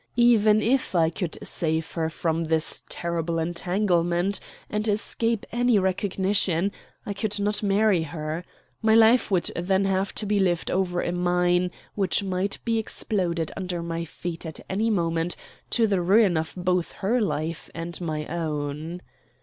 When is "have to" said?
9.85-10.25